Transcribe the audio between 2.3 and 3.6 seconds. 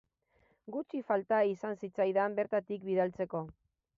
bertatik bidaltzeko.